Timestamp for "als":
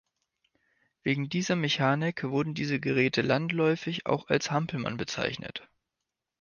4.29-4.49